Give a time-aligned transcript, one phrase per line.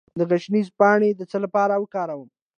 [0.17, 2.29] د ګشنیز پاڼې د څه لپاره وکاروم؟